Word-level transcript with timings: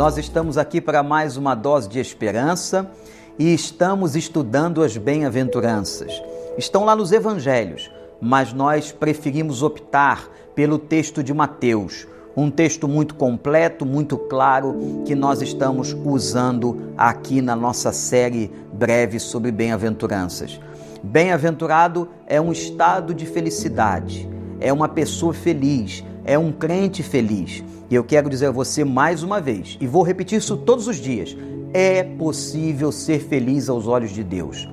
Nós 0.00 0.16
estamos 0.16 0.56
aqui 0.56 0.80
para 0.80 1.02
mais 1.02 1.36
uma 1.36 1.54
dose 1.54 1.86
de 1.86 2.00
esperança 2.00 2.90
e 3.38 3.52
estamos 3.52 4.16
estudando 4.16 4.82
as 4.82 4.96
bem-aventuranças. 4.96 6.10
Estão 6.56 6.86
lá 6.86 6.96
nos 6.96 7.12
evangelhos, 7.12 7.90
mas 8.18 8.50
nós 8.50 8.92
preferimos 8.92 9.62
optar 9.62 10.26
pelo 10.54 10.78
texto 10.78 11.22
de 11.22 11.34
Mateus, 11.34 12.08
um 12.34 12.50
texto 12.50 12.88
muito 12.88 13.14
completo, 13.14 13.84
muito 13.84 14.16
claro, 14.16 15.04
que 15.04 15.14
nós 15.14 15.42
estamos 15.42 15.94
usando 16.02 16.94
aqui 16.96 17.42
na 17.42 17.54
nossa 17.54 17.92
série 17.92 18.50
breve 18.72 19.20
sobre 19.20 19.52
bem-aventuranças. 19.52 20.58
Bem-aventurado 21.02 22.08
é 22.26 22.40
um 22.40 22.52
estado 22.52 23.12
de 23.12 23.26
felicidade, 23.26 24.26
é 24.60 24.72
uma 24.72 24.88
pessoa 24.88 25.34
feliz, 25.34 26.02
é 26.30 26.38
um 26.38 26.52
crente 26.52 27.02
feliz. 27.02 27.64
E 27.90 27.94
eu 27.96 28.04
quero 28.04 28.30
dizer 28.30 28.46
a 28.46 28.50
você 28.52 28.84
mais 28.84 29.24
uma 29.24 29.40
vez, 29.40 29.76
e 29.80 29.86
vou 29.88 30.04
repetir 30.04 30.38
isso 30.38 30.56
todos 30.56 30.86
os 30.86 30.96
dias: 30.96 31.36
é 31.74 32.04
possível 32.04 32.92
ser 32.92 33.18
feliz 33.18 33.68
aos 33.68 33.88
olhos 33.88 34.12
de 34.12 34.22
Deus. 34.22 34.68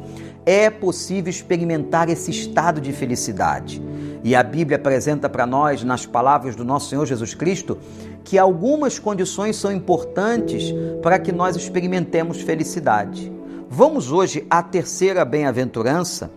É 0.46 0.70
possível 0.70 1.32
experimentar 1.32 2.10
esse 2.10 2.30
estado 2.30 2.80
de 2.80 2.94
felicidade. 2.94 3.82
E 4.24 4.36
a 4.36 4.44
Bíblia 4.44 4.78
apresenta 4.78 5.28
para 5.28 5.48
nós, 5.48 5.84
nas 5.84 6.06
palavras 6.06 6.56
do 6.56 6.64
nosso 6.64 6.90
Senhor 6.90 7.06
Jesus 7.08 7.34
Cristo, 7.34 7.78
que 8.24 8.38
algumas 8.38 9.00
condições 9.00 9.56
são 9.56 9.72
importantes 9.72 10.74
para 11.02 11.18
que 11.18 11.32
nós 11.32 11.56
experimentemos 11.56 12.40
felicidade. 12.40 13.32
Vamos 13.68 14.12
hoje 14.12 14.46
à 14.48 14.62
terceira 14.62 15.26
bem-aventurança, 15.26 16.32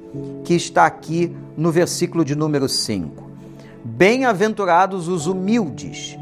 que 0.44 0.54
está 0.54 0.86
aqui 0.86 1.36
no 1.56 1.70
versículo 1.70 2.24
de 2.24 2.34
número 2.34 2.68
5. 2.68 3.29
Bem-aventurados 4.00 5.08
os 5.08 5.26
humildes, 5.26 6.18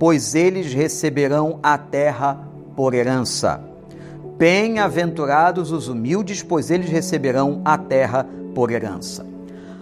pois 0.00 0.34
eles 0.34 0.74
receberão 0.74 1.60
a 1.62 1.78
terra 1.78 2.36
por 2.74 2.92
herança. 2.92 3.62
Bem-aventurados 4.36 5.70
os 5.70 5.86
humildes, 5.86 6.42
pois 6.42 6.72
eles 6.72 6.90
receberão 6.90 7.62
a 7.64 7.78
terra 7.78 8.26
por 8.52 8.72
herança. 8.72 9.24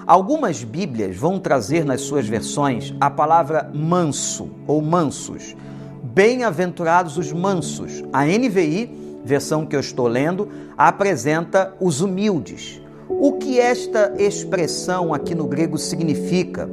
Algumas 0.06 0.62
Bíblias 0.62 1.16
vão 1.16 1.38
trazer 1.40 1.86
nas 1.86 2.02
suas 2.02 2.28
versões 2.28 2.94
a 3.00 3.08
palavra 3.08 3.70
manso 3.72 4.50
ou 4.66 4.82
mansos. 4.82 5.56
Bem-aventurados 6.02 7.16
os 7.16 7.32
mansos. 7.32 8.04
A 8.12 8.26
NVI, 8.26 9.22
versão 9.24 9.64
que 9.64 9.74
eu 9.74 9.80
estou 9.80 10.06
lendo, 10.06 10.50
apresenta 10.76 11.72
os 11.80 12.02
humildes. 12.02 12.78
O 13.08 13.38
que 13.38 13.58
esta 13.58 14.12
expressão 14.18 15.14
aqui 15.14 15.34
no 15.34 15.46
grego 15.46 15.78
significa? 15.78 16.68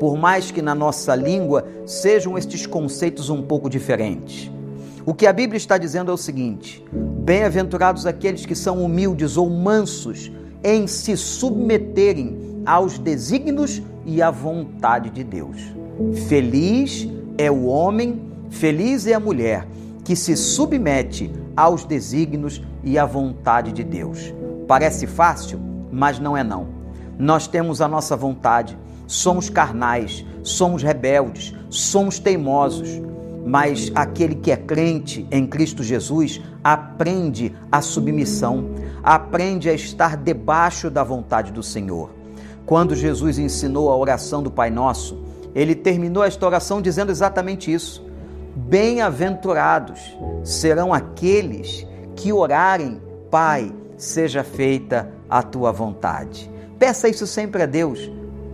Por 0.00 0.16
mais 0.16 0.50
que 0.50 0.62
na 0.62 0.74
nossa 0.74 1.14
língua 1.14 1.66
sejam 1.84 2.38
estes 2.38 2.66
conceitos 2.66 3.28
um 3.28 3.42
pouco 3.42 3.68
diferentes. 3.68 4.50
O 5.04 5.12
que 5.12 5.26
a 5.26 5.32
Bíblia 5.32 5.58
está 5.58 5.76
dizendo 5.76 6.10
é 6.10 6.14
o 6.14 6.16
seguinte: 6.16 6.82
bem-aventurados 6.92 8.06
aqueles 8.06 8.46
que 8.46 8.54
são 8.54 8.82
humildes 8.82 9.36
ou 9.36 9.50
mansos 9.50 10.32
em 10.64 10.86
se 10.86 11.16
submeterem 11.18 12.62
aos 12.64 12.98
desígnios 12.98 13.82
e 14.06 14.22
à 14.22 14.30
vontade 14.30 15.10
de 15.10 15.22
Deus. 15.22 15.58
Feliz 16.28 17.06
é 17.36 17.50
o 17.50 17.66
homem, 17.66 18.22
feliz 18.48 19.06
é 19.06 19.12
a 19.12 19.20
mulher 19.20 19.66
que 20.02 20.16
se 20.16 20.34
submete 20.34 21.30
aos 21.54 21.84
desígnios 21.84 22.62
e 22.82 22.98
à 22.98 23.04
vontade 23.04 23.70
de 23.70 23.84
Deus. 23.84 24.32
Parece 24.66 25.06
fácil, 25.06 25.60
mas 25.92 26.18
não 26.18 26.34
é 26.34 26.42
não. 26.42 26.79
Nós 27.20 27.46
temos 27.46 27.82
a 27.82 27.86
nossa 27.86 28.16
vontade, 28.16 28.78
somos 29.06 29.50
carnais, 29.50 30.24
somos 30.42 30.82
rebeldes, 30.82 31.54
somos 31.68 32.18
teimosos. 32.18 32.88
Mas 33.44 33.92
aquele 33.94 34.34
que 34.34 34.50
é 34.50 34.56
crente 34.56 35.26
em 35.30 35.46
Cristo 35.46 35.82
Jesus 35.82 36.40
aprende 36.64 37.54
a 37.70 37.82
submissão, 37.82 38.70
aprende 39.02 39.68
a 39.68 39.74
estar 39.74 40.16
debaixo 40.16 40.90
da 40.90 41.04
vontade 41.04 41.52
do 41.52 41.62
Senhor. 41.62 42.10
Quando 42.64 42.94
Jesus 42.94 43.38
ensinou 43.38 43.90
a 43.90 43.96
oração 43.96 44.42
do 44.42 44.50
Pai 44.50 44.70
Nosso, 44.70 45.18
ele 45.54 45.74
terminou 45.74 46.24
esta 46.24 46.46
oração 46.46 46.80
dizendo 46.80 47.10
exatamente 47.10 47.70
isso. 47.70 48.02
Bem-aventurados 48.56 50.16
serão 50.42 50.92
aqueles 50.92 51.86
que 52.16 52.32
orarem, 52.32 53.00
Pai, 53.30 53.74
seja 53.96 54.42
feita 54.42 55.10
a 55.28 55.42
tua 55.42 55.70
vontade. 55.70 56.50
Peça 56.80 57.08
isso 57.08 57.28
sempre 57.28 57.62
a 57.62 57.66
Deus 57.66 58.10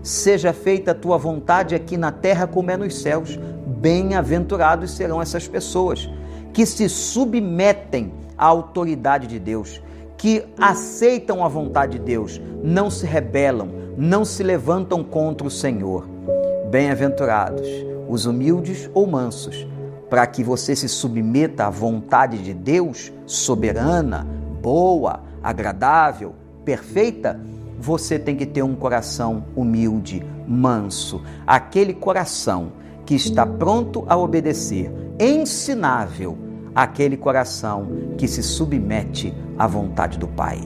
Seja 0.06 0.52
feita 0.52 0.92
a 0.92 0.94
tua 0.94 1.18
vontade 1.18 1.74
aqui 1.74 1.96
na 1.96 2.12
terra 2.12 2.46
como 2.46 2.70
é 2.70 2.76
nos 2.76 3.02
céus. 3.02 3.36
Bem-aventurados 3.66 4.92
serão 4.92 5.20
essas 5.20 5.48
pessoas 5.48 6.08
que 6.52 6.64
se 6.64 6.88
submetem 6.88 8.12
à 8.38 8.46
autoridade 8.46 9.26
de 9.26 9.40
Deus, 9.40 9.82
que 10.16 10.44
aceitam 10.60 11.44
a 11.44 11.48
vontade 11.48 11.98
de 11.98 12.04
Deus, 12.04 12.40
não 12.62 12.88
se 12.88 13.04
rebelam, 13.04 13.68
não 13.96 14.24
se 14.24 14.44
levantam 14.44 15.02
contra 15.02 15.44
o 15.44 15.50
Senhor. 15.50 16.06
Bem-aventurados 16.70 17.66
os 18.08 18.26
humildes 18.26 18.88
ou 18.94 19.08
mansos, 19.08 19.66
para 20.08 20.24
que 20.24 20.44
você 20.44 20.76
se 20.76 20.88
submeta 20.88 21.66
à 21.66 21.70
vontade 21.70 22.38
de 22.38 22.54
Deus, 22.54 23.12
soberana, 23.26 24.24
boa, 24.62 25.24
agradável, 25.42 26.32
perfeita 26.64 27.40
você 27.86 28.18
tem 28.18 28.34
que 28.34 28.44
ter 28.44 28.64
um 28.64 28.74
coração 28.74 29.44
humilde, 29.54 30.26
manso, 30.44 31.22
aquele 31.46 31.94
coração 31.94 32.72
que 33.04 33.14
está 33.14 33.46
pronto 33.46 34.04
a 34.08 34.16
obedecer, 34.16 34.90
ensinável, 35.20 36.36
aquele 36.74 37.16
coração 37.16 37.86
que 38.18 38.26
se 38.26 38.42
submete 38.42 39.32
à 39.56 39.68
vontade 39.68 40.18
do 40.18 40.26
Pai. 40.26 40.60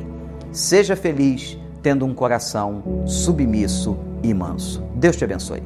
Seja 0.51 0.97
feliz 0.97 1.59
tendo 1.83 2.07
um 2.07 2.15
coração 2.15 2.83
submisso 3.05 3.99
e 4.23 4.33
manso. 4.33 4.83
Deus 4.95 5.15
te 5.15 5.25
abençoe. 5.25 5.63